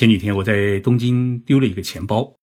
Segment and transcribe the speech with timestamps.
[0.00, 2.34] 前几天我在东京丢了一个钱包，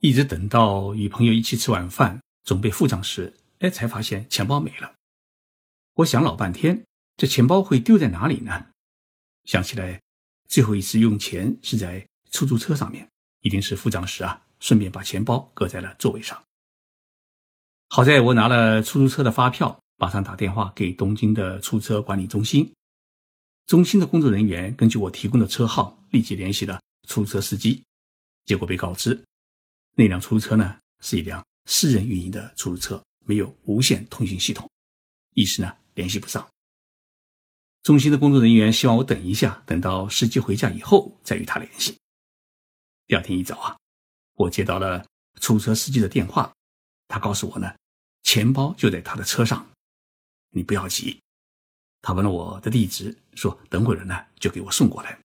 [0.00, 4.92] 一直等到与朋友一起吃晚饭，准备付账时，哎，才发现钱包没了。
[5.94, 6.84] 我想老半天，
[7.16, 8.66] 这钱包会丢在哪里呢？
[9.44, 10.02] 想起来，
[10.48, 13.08] 最后一次用钱是在出租车上面，
[13.42, 16.42] 一定是付账时啊，顺便把钱包搁在了座位上。
[17.90, 22.74] 好在我拿了出租车的发票，马上打电话给东京的出租车管理中心。
[23.66, 27.82] 中心的工作人员根据我提供的车号，立即联系了出租车司机。
[28.44, 29.24] 结果被告知，
[29.94, 34.70] 那辆出租车呢是一辆私人运营的出租车，没有无线通讯系统，
[35.34, 36.46] 一时呢联系不上。
[37.82, 41.96] 中心的工作人员希望我等一下，等到司机回家以后再与他联系。
[43.06, 43.76] 第二天一早啊，
[44.34, 45.04] 我接到了
[45.40, 46.52] 出租车司机的电话，
[47.08, 47.74] 他告诉我呢。
[48.22, 49.70] 钱包就在他的车上，
[50.48, 51.20] 你不要急。
[52.00, 55.20] 他问了我的地址，说等会儿呢就给我送过来。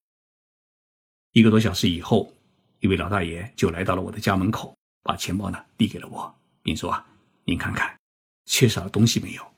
[1.32, 2.34] 一个多小时以后，
[2.80, 7.05] 一位老大爷就来到了我的家门口，把钱包呢递给了我，并说：“啊，
[7.46, 7.99] 您看看，
[8.46, 9.54] 缺少东西没有？”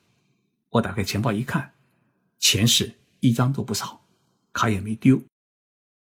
[0.68, 1.74] 我打开钱包一看，
[2.38, 4.04] 钱是一张都不少，
[4.52, 5.22] 卡也没丢。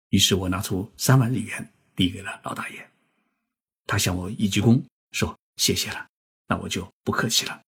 [0.08, 2.90] 于是我拿出三万日元递给了老大爷，
[3.86, 6.06] 他向我一鞠躬，说：“谢谢了。”
[6.48, 7.62] 那我就不客气了。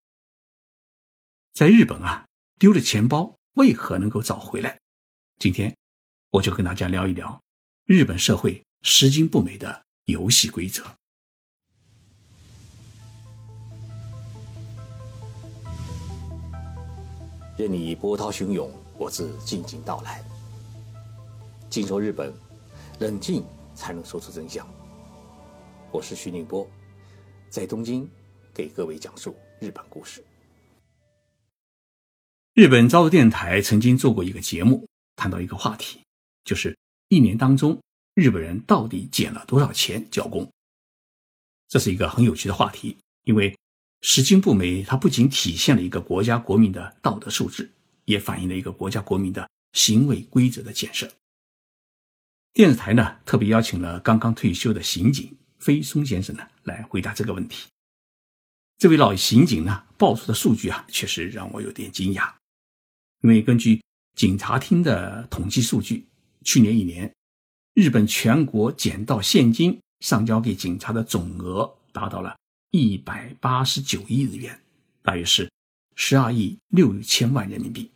[1.53, 2.27] 在日本啊，
[2.59, 4.81] 丢了钱包为何能够找回来？
[5.39, 5.77] 今天
[6.31, 7.41] 我就跟大家聊一聊
[7.86, 10.84] 日本社会拾金不昧的游戏规则。
[17.58, 20.25] 任你波涛汹涌，我自静静到来。
[21.69, 22.33] 静说日本，
[23.00, 23.44] 冷静
[23.75, 24.66] 才能说出真相。
[25.91, 26.69] 我是徐宁波，
[27.50, 28.08] 在东京。
[28.55, 30.22] 给各位讲述日本故事。
[32.53, 36.05] 日本朝日电台曾经做过一个节目，谈到一个话题，
[36.44, 36.77] 就是
[37.13, 37.79] 一年当中
[38.15, 40.51] 日本人到底捡了多少钱交工。
[41.69, 43.55] 这是一个很有趣的话题，因为
[44.01, 47.71] 拾金不昧，它不仅体现了一个国家国民的道德素质，
[48.06, 51.06] 也反映了一个国家国民的行为规则的建设。
[52.55, 57.69] 电视台呢特别邀请了刚刚退休的刑警飞松先生呢来回答这个问题。
[58.78, 62.33] 这位老刑警呢报出的数据啊，确实让我有点惊讶。
[63.21, 63.83] 因为根据
[64.15, 66.06] 警察厅的统计数据，
[66.44, 67.12] 去年一年，
[67.75, 72.36] 日本全国捡到现金上交给警察的总额达到了
[72.70, 74.60] 一百八十九亿日元，
[75.03, 75.50] 大约是
[75.97, 77.91] 十二亿六千万人民币。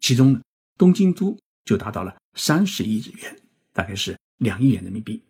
[0.00, 0.40] 其中呢，
[0.76, 3.40] 东京都就达到了三十亿日元，
[3.72, 5.22] 大概是两亿元人民币。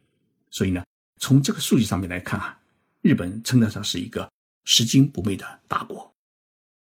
[0.51, 0.85] 所以呢，
[1.21, 2.61] 从这个数据上面来看啊，
[3.03, 4.31] 日本称得上是一个。
[4.67, 6.11] 拾金不昧的大国。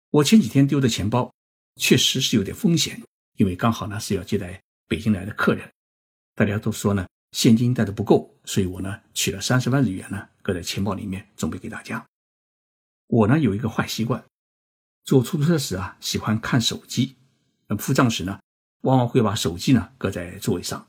[0.08, 1.30] 我前几天丢的钱包，
[1.76, 2.98] 确实是有点风险，
[3.36, 5.72] 因为刚好呢是要接待北京来的客人，
[6.34, 12.04] 大家都说呢现金带的不够，所以我呢取了三十万日元呢搁在钱包里面，准备给大家。
[13.06, 14.24] 我呢有一个坏习惯，
[15.04, 17.16] 坐出租车时啊喜欢看手机，
[17.66, 18.40] 那付账时呢
[18.82, 20.86] 往往会把手机呢搁在座位上。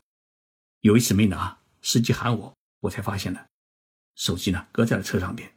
[0.80, 3.46] 有一次没拿，司机喊我，我才发现了
[4.14, 5.52] 手机呢搁在了车上边。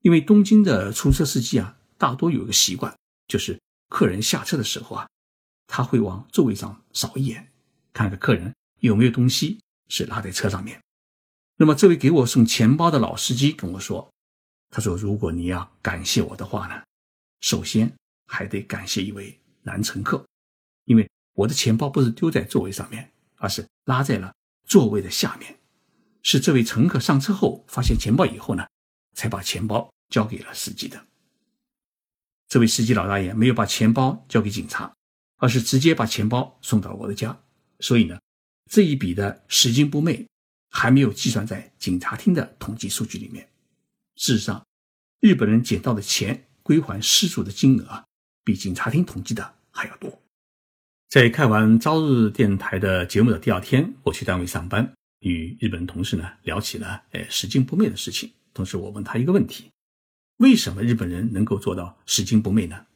[0.00, 2.94] 因为东京的出租车司机啊，大多有一个习惯，
[3.26, 5.08] 就是客人下车的时候啊，
[5.66, 7.52] 他会往座位上扫一眼，
[7.92, 10.80] 看看客人有没有东西是落在车上面。
[11.56, 14.10] 那么这位给我送钱包的老司机跟我说，
[14.70, 16.82] 他说：“如果你要感谢我的话呢，
[17.40, 17.92] 首先
[18.26, 20.26] 还得感谢一位男乘客，
[20.84, 24.34] 因为我的钱包不是丢在座位上面，而是拉在了
[24.66, 25.58] 座位的下面，
[26.22, 28.66] 是这位乘客上车后发现钱包以后呢，
[29.14, 31.04] 才把钱包。”交给了司机的
[32.46, 34.94] 这位司机老大爷没有把钱包交给警察，
[35.38, 37.38] 而是直接把钱包送到了我的家。
[37.80, 38.18] 所以呢，
[38.70, 40.26] 这一笔的拾金不昧
[40.70, 43.48] 还没有计算在警察厅的统计数据里面。
[44.16, 44.64] 事实上，
[45.20, 48.04] 日本人捡到的钱归还失主的金额啊
[48.44, 50.20] 比警察厅统计的还要多。
[51.08, 58.32] 在看完朝日电台的节目的第二天，我去单位上班，与日本同事呢聊起了呃拾金不昧的事情。
[58.52, 59.70] 同时，我问他一个问题。
[60.38, 62.86] 为什么日本人能够做到拾金不昧呢？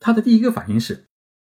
[0.00, 1.05] 他的第一个反应是，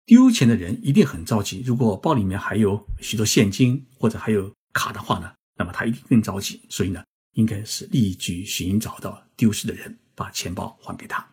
[0.09, 1.61] 丢钱的人一定很着急。
[1.63, 6.59] 如果包里面还有许多现金或者还有卡的话呢，那么他一定更着急。
[6.67, 11.29] 所以呢，应该是立即寻找到丢失的人，把钱包还给他。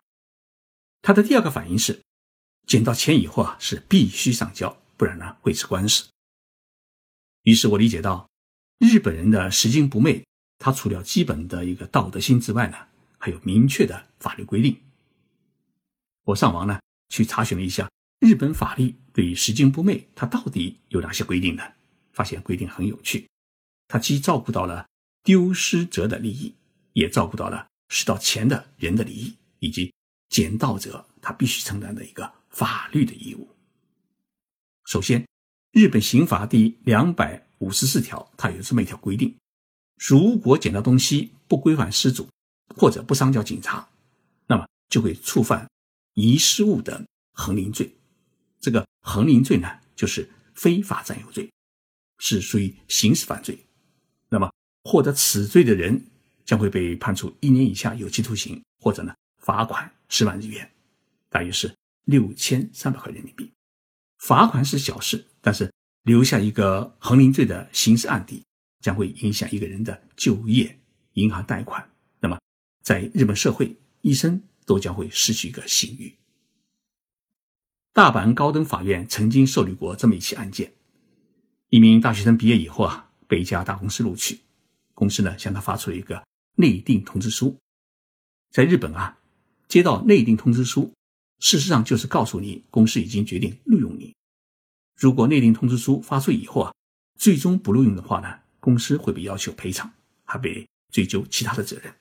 [1.01, 1.99] 他的第二个反应是，
[2.67, 6.07] 捡到钱以后啊，是必须上交，不然呢会吃官司。
[7.41, 8.29] 于是我理解到，
[8.77, 10.23] 日本人的拾金不昧，
[10.59, 12.77] 他除了基本的一个道德心之外呢。
[13.19, 14.79] 还有明确的法律规定。
[16.23, 16.79] 我上网呢
[17.09, 21.63] 去查询了一下日本法律对于拾金不昧它到底有哪些规定呢？
[22.11, 23.27] 发现规定很有趣。
[23.87, 24.87] 它既照顾到了
[25.23, 26.53] 丢失者的利益，
[26.93, 29.93] 也照顾到了拾到钱的人的利益，以及
[30.29, 33.47] 捡到者他必须承担的一个法律的义务。
[34.85, 35.27] 首先，
[35.71, 39.37] 日本刑法第两百五十四条，它有这么一条规定：
[39.97, 42.27] 如果捡到东西不归还失主，
[42.75, 43.89] 或者不上交警察，
[44.47, 45.69] 那么就会触犯
[46.13, 47.93] 遗失物的横领罪。
[48.67, 51.49] 这个横领罪呢，就是非法占有罪，
[52.17, 53.57] 是属于刑事犯罪。
[54.27, 54.51] 那么
[54.83, 56.05] 获得此罪的人
[56.43, 60.69] 将会被判处一年以下有期徒刑，或者呢罚款十万日元，
[61.29, 61.73] 大约是
[62.03, 63.49] 六千三百块人民币。
[64.17, 65.71] 罚款是小事，但是
[66.03, 68.43] 留下一个横领罪的刑事案底，
[68.81, 70.77] 将会影响一个人的就业、
[71.13, 71.89] 银行贷款。
[72.19, 72.37] 那么，
[72.83, 76.13] 在日本社会，一生都将会失去一个信誉。
[77.97, 80.71] 大阪高等法院曾经受理过这么一起案件：
[81.69, 84.39] 一名大学生毕业以后啊，被一家大公司录取，
[84.93, 86.23] 公司呢向他发出了一个
[86.57, 87.57] 内定通知书。
[88.51, 89.17] 在日本啊，
[89.67, 90.93] 接到内定通知书。
[91.39, 94.13] 事实上，就是告诉你，公司已经决定录用你。
[94.95, 96.71] 如果内定通知书发出以后啊，
[97.17, 99.91] 最终不录用的话呢，公司会被要求赔偿，
[100.23, 101.91] 还被追究其他的责任。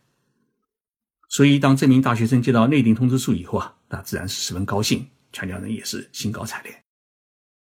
[1.31, 6.83] 所以，当这名大学生接到内定通知书以后啊，那自然是十分高兴，全家人也是兴高采烈。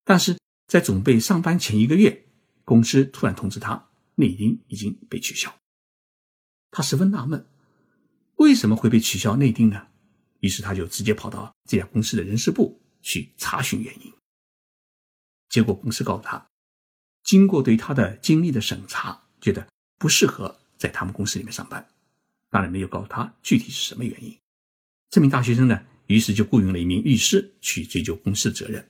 [0.02, 2.26] 但是在准备上班前一个月，
[2.64, 5.54] 公司突然通知他，内定已经被取消。
[6.70, 7.46] 他十分纳闷，
[8.36, 9.88] 为什么会被取消内定呢？
[10.40, 14.10] 于是他就直接跑到这家公司的人事部去查询原因。
[15.50, 16.46] 结果公司告诉他，
[17.24, 19.68] 经过对他的经历的审查，觉得
[19.98, 21.86] 不适合在他们公司里面上班。
[22.48, 24.34] 当然没有告诉他具体是什么原因。
[25.10, 28.88] 这名大学生呢，于是就雇佣了一名律师去追究公司的责任。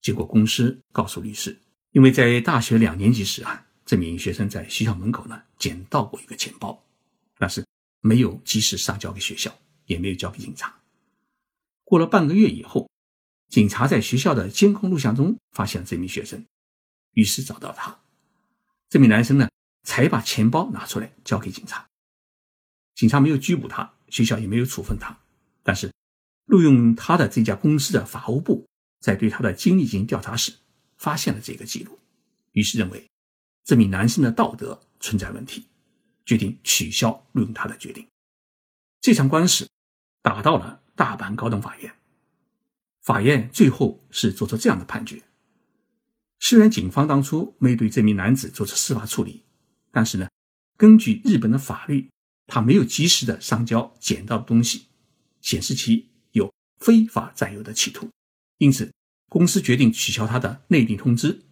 [0.00, 1.58] 结果公司告诉律师，
[1.92, 6.84] 因为在大学两年级时啊，这名学生在学校门口呢捡到过一个钱包，
[7.38, 7.64] 但是
[8.00, 9.56] 没有及时上交给学校。
[9.88, 10.82] 也没有交给警察。
[11.82, 12.90] 过了半个月以后，
[13.48, 16.44] 警察在学校的监控录像中发现了这名学生，
[17.12, 17.98] 于是找到他。
[18.90, 19.48] 这名男生呢，
[19.84, 21.88] 才把钱包拿出来交给警察。
[22.96, 25.18] 警察没有拘捕他，学校也没有处分他。
[25.62, 25.90] 但是，
[26.48, 28.66] 录用他的这家公司的法务部
[29.00, 30.52] 在对他的经历进行调查时，
[30.98, 31.98] 发现了这个记录，
[32.50, 33.08] 于是认为
[33.64, 35.64] 这名男生的道德存在问题，
[36.26, 38.04] 决定取消录用他的决定。
[39.00, 39.66] 这场官司。
[40.20, 41.94] 打到了大阪高等法院，
[43.00, 45.22] 法院最后是做出这样的判决：
[46.40, 49.44] 虽然警方当初没对这名男子做出司法处理，
[49.90, 50.28] 但是呢，
[50.76, 52.10] 根据日本的法律，
[52.46, 54.86] 他没有及时的上交捡到的东西，
[55.40, 56.10] 显示其
[56.80, 58.08] 非法占有的企图，
[58.58, 58.92] 因此
[59.28, 61.42] 公司决定取消他的内定通知，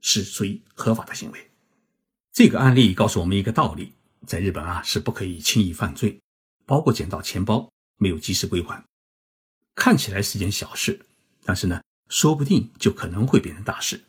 [0.00, 1.50] 是属于合法的行为。
[2.32, 3.92] 这个案例告诉我们一个道理：
[4.26, 6.20] 在日本啊，是不可以轻易犯罪，
[6.66, 7.70] 包括捡到钱包。
[7.96, 8.84] 没有及时归还，
[9.76, 11.06] 看起来是件小事，
[11.44, 14.02] 但是呢，说不定就可能会变成大事。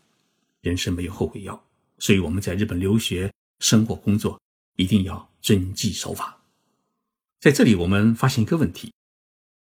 [0.62, 1.64] 人生没有后悔药，
[2.00, 4.42] 所以我们在日本留学、生活、工作
[4.76, 6.42] 一定要遵纪守法。
[7.40, 8.92] 在这里，我们发现一个问题：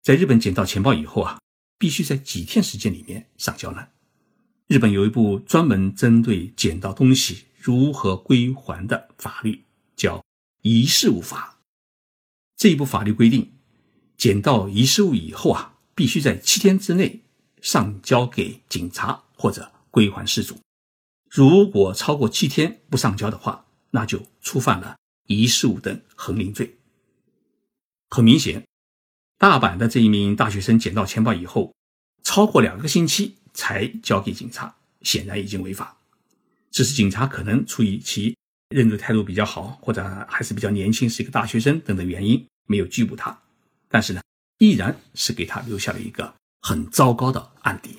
[0.03, 1.39] 在日本捡到钱包以后啊，
[1.79, 3.87] 必须在几天时间里面上交呢？
[4.67, 9.63] 日本有一部专门针对捡到东西如何归还的法律，
[9.95, 10.17] 叫
[10.61, 11.57] 《遗失物法》。
[12.57, 13.49] 这一部法律规定。
[14.15, 17.23] 捡到遗失物以后啊，必须在七天之内
[17.61, 20.59] 上交给警察或者归还失主。
[21.29, 24.95] 如果超过七天不上交的话，那就触犯了
[25.27, 26.77] 遗失物等横领罪。
[28.11, 28.65] 很明显，
[29.43, 31.75] 大阪的这一名大学生捡到钱包以后，
[32.23, 35.97] 超过两个星期才交给警察，显然已经违法。
[36.71, 38.37] 只是警察可能出于其
[38.69, 43.37] 认罪态度比较好，或者还是比较年轻，是一个大学生等等原因，没有拘捕他。
[43.89, 44.21] 但是呢，
[44.59, 47.97] 依然是给他留下了一个很糟糕的案底。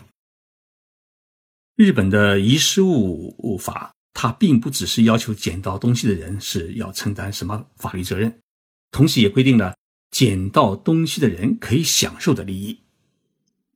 [1.77, 8.35] 日本的遗失物法，它并不只是要求捡到东西的人是要承担什么法律责任，
[8.91, 9.77] 同时也规定了
[10.15, 12.79] 捡到东西的人可以享受的利益。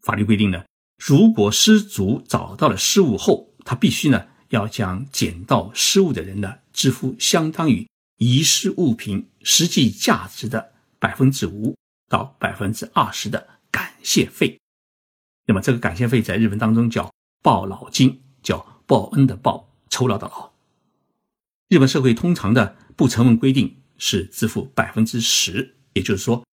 [0.01, 0.65] 法律规定呢，
[0.97, 11.75] 如果失主找到了失物后，他必须呢要将捡到失物的人呢支付相当于遗失物品实际价值的百分之五。
[12.09, 14.59] 到百分之二十的感谢费，
[15.45, 20.55] 那么这个感谢费在日文当中叫报劳金，叫报恩的报，酬劳的劳。
[21.69, 26.45] 日本社会通常的不成文规定是支付百分之十，也就是说，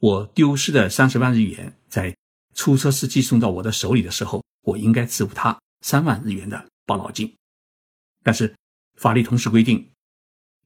[0.00, 2.16] 我丢失的三十万日元在
[2.54, 7.34] 出租车司机送到我的手里的时候，我应该支付他三万日元的报劳金。
[8.22, 8.54] 但是
[8.96, 9.90] 法律同时规定，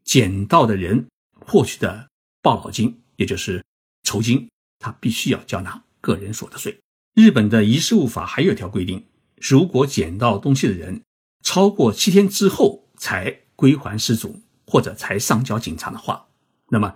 [0.04, 1.08] 捡到的人
[1.44, 2.08] 获取的
[2.40, 3.64] 报劳金，也就是
[4.04, 6.78] 酬金，他必须要交纳个人所得税。
[7.14, 9.04] 日本的遗失物法还有一条规定，
[9.40, 11.02] 如果捡到东西的人
[11.42, 16.28] 超过七天之后才归还失主，或者才上交警察的话，
[16.68, 16.94] 那么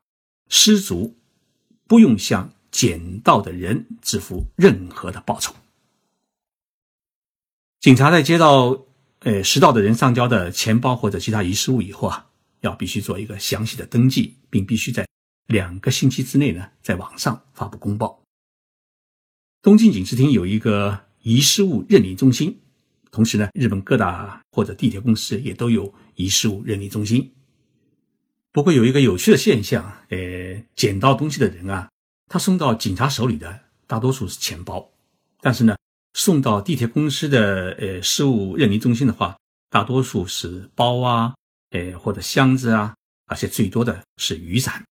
[0.49, 1.19] 失主
[1.93, 5.55] 不用向捡到的人支付任何的报酬。
[7.81, 8.87] 警察在接到
[9.19, 12.31] 呃拾到的人上交的钱包或者其他遗失物以后啊，
[12.61, 15.07] 要必须做一个详细的登记，并必须在
[15.49, 18.23] 两个星期之内呢，在网上发布公报。
[19.61, 22.59] 东京警视厅有一个遗失物认领中心，
[23.11, 27.31] 同时呢，日本各大或者地铁公司也都有遗失物认领中心。
[28.53, 31.89] 不过有一个有趣的现象，呃，捡到东西的人啊，
[32.29, 34.91] 他送到警察手里的大多数是钱包，
[35.41, 35.77] 但是呢，
[36.13, 39.37] 送到地铁公司的呃失物认领中心的话，
[39.71, 41.35] 大多数是包啊，
[41.71, 42.95] 呃或者箱子啊，
[43.27, 44.85] 而且最多的是雨伞。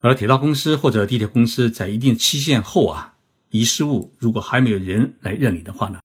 [0.00, 3.10] 而铁道公司或者地铁公司在一定期限后啊。
[3.50, 6.00] 遗失物如果还没有人来认领的话呢，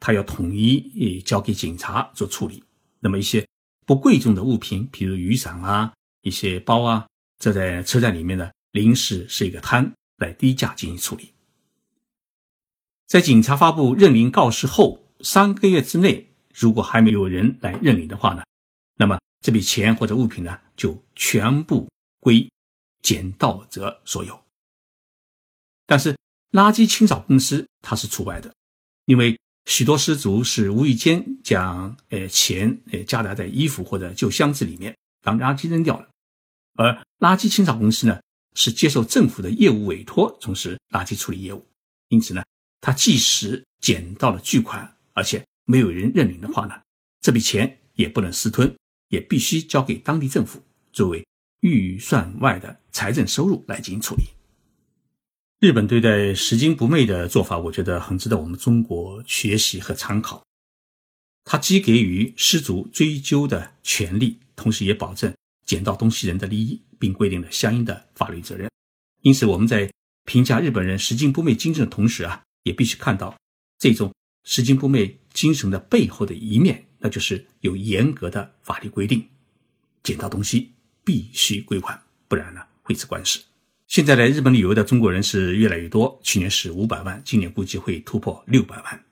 [0.00, 2.64] 他要统一交给警察做处理。
[2.98, 3.46] 那么一些
[3.84, 7.06] 不贵重的物品，比如雨伞啊、一些包啊，
[7.38, 11.32] 这在车站里面呢临时设一个摊来低价进行处理。
[13.06, 18.42] 在警察发布认领告示后三个月之内，如果还没有人来认领的话呢，
[18.96, 21.88] 那么这笔钱或者物品呢就全部
[22.20, 22.50] 归
[23.02, 24.40] 捡到者所有。
[25.86, 26.16] 但是。
[26.54, 28.54] 垃圾清扫公司它是除外的，
[29.06, 36.08] 因为许多失足是无意间将呃钱呃夹杂在衣服或者旧箱子里面当垃圾扔掉了，
[36.74, 38.20] 而垃圾清扫公司呢
[38.54, 41.66] 是接受政府的业务委托从事垃圾处理业务，
[42.08, 42.44] 因此呢，
[42.80, 46.74] 他即使捡到了巨款，而且没有人认领的话呢，
[47.22, 48.76] 这笔钱也不能私吞，
[49.08, 51.26] 也必须交给当地政府作为
[51.60, 54.24] 预算外的财政收入来进行处理。
[55.64, 60.44] 日本对待拾金不昧的做法，我觉得很值得我们中国学习和参考。
[61.42, 68.70] 它既给予失足追究的权利，同时也保证捡到东西人的利益，并规定了相应的法律责任。
[69.22, 69.90] 因此，我们在
[70.26, 73.34] 评价日本人拾金不昧精神的同时啊，也必须看到
[73.78, 74.12] 这种
[74.44, 79.26] 拾金不昧精神的背后的一面，那就是有严格的法律规定，
[80.02, 83.40] 捡到东西必须归还，不然呢会吃官司。
[83.94, 89.04] 现在来日本旅游的中国人是越来越多，去年是五百万，今年估计会突破六百万。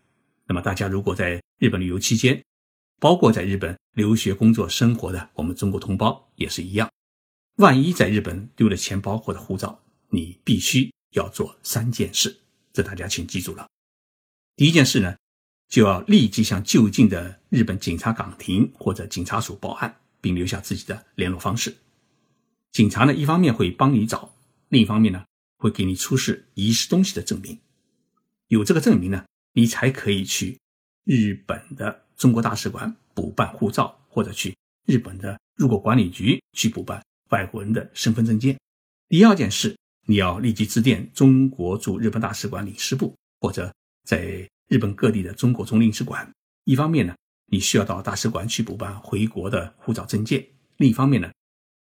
[0.44, 2.42] 那么大家如果在日本旅游期间，
[2.98, 6.90] 包括在日本留学、工作、生活的我们中国同胞也是一样，
[7.58, 12.36] 万一在日本丢了钱包或者护照，你必须要做三件事，
[12.72, 13.68] 这大家请记住了。
[14.56, 15.14] 第一件事呢，
[15.68, 21.72] 就要立即向就近的日本警察岗亭或者警察署报案，并留下自己的联络方式。
[22.72, 24.34] 警察呢，一方面会帮你找。
[24.72, 25.22] 另一方面呢，
[25.58, 27.58] 会给你出示遗失东西的证明，
[28.48, 30.58] 有这个证明呢，你才可以去
[31.04, 38.58] 日本的中国大使馆补办护照，或者去日本的入国管理局去补办外国人的身份证件。
[39.10, 39.76] 第二件事，
[40.06, 43.70] 你要立即致电中国驻日本大使馆领事部，或者
[44.04, 46.26] 在日本各地的中国总领事馆。
[46.64, 47.14] 一方面呢，
[47.48, 50.40] 你需要到大使馆去补办回国的护照证件；
[50.78, 51.30] 另一方面呢，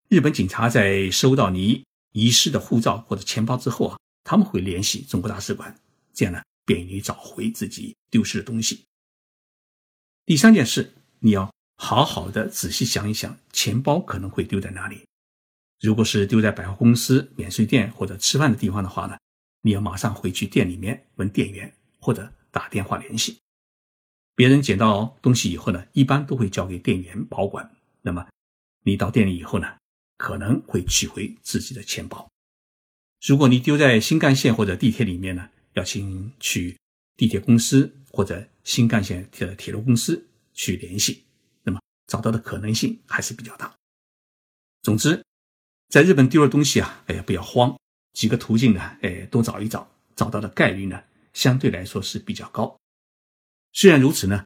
[0.08, 1.84] 日本警察在收到你。
[2.12, 5.80] 遗失的护照或者钱包之后啊，他们会联系中国大使馆，
[6.14, 8.86] 这样呢便于你找回自己丢失的东西。
[10.26, 15.04] 第三件事，你要好好的仔细想一想，钱包可能会丢在哪里。
[15.80, 19.18] 如果是丢在百货公司、免税店或者吃饭的地方的话呢，
[19.62, 23.40] 你要马上回去店里面问店员或者打电话联系。
[24.36, 27.70] 别人捡到东西以后呢，一般都会交给店员保管。
[28.02, 28.28] 那么
[28.84, 29.79] 你到店里以后呢？
[30.20, 32.30] 可能会取回自己的钱包。
[33.26, 36.78] 如果你丢在新干线或者地铁里面呢，要请去
[37.16, 41.24] 地铁公司或者新干线的铁路公司去联系，
[41.64, 43.74] 那么找到的可能性还是比较大。
[44.84, 45.24] 总之，
[45.88, 47.80] 在日本丢了东西啊，哎呀不要慌，
[48.12, 52.78] 几个途径呢，哎多找一找，找到的概率呢相对来说是比较高。
[53.72, 54.44] 虽然如此呢，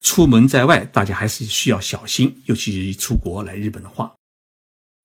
[0.00, 4.12] 出门在外大家还是需要小心，尤其出国来日本的话。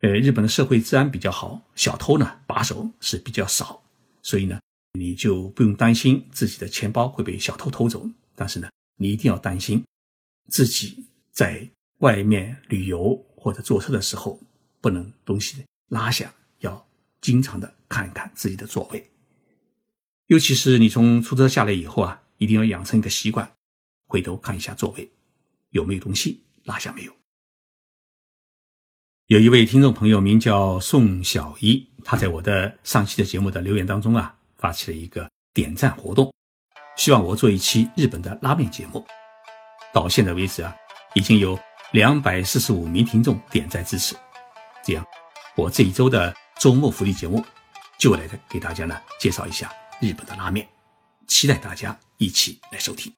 [0.01, 3.83] 呃，日本的社会治安比较好，小偷呢把手是比较少，
[4.21, 4.59] 所以呢，
[4.93, 8.07] 你就不用担心自己的钱包会被小偷偷走。
[8.35, 9.83] 但是呢，你一定要担心
[10.49, 14.39] 自己在外面旅游或者坐车的时候，
[14.79, 16.87] 不能东西拉下，要
[17.19, 19.09] 经常的看一看自己的座位。
[20.27, 23.51] 尤其是你从出租车下来以后啊，一定要养成一个习惯，
[24.05, 25.09] 回头看一下座位
[25.71, 27.16] 有没有东西拉下没有。
[29.27, 36.33] 有一位听众朋友名叫宋小一，他在我的上期的节目的留言当中啊，发起了一个点赞活动，
[36.95, 39.05] 希望我做一期日本的拉面节目。
[39.93, 40.73] 到现在为止啊，
[41.13, 41.59] 已经有
[41.91, 44.15] 两百四十五名听众点赞支持。
[44.81, 45.05] 这样，
[45.57, 47.43] 我这一周的周末福利节目
[47.99, 49.69] 就来给大家呢介绍一下
[49.99, 50.65] 日本的拉面，
[51.27, 53.13] 期待大家一起来收听。